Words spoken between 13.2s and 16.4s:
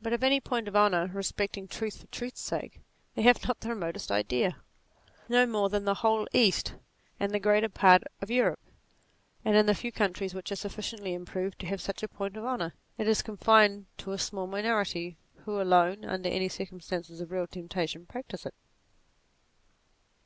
con fined to a small minority, who alone, under